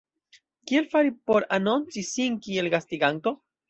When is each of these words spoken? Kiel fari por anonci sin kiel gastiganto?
Kiel 0.71 0.87
fari 0.95 1.13
por 1.31 1.47
anonci 1.59 2.07
sin 2.11 2.43
kiel 2.43 2.75
gastiganto? 2.79 3.41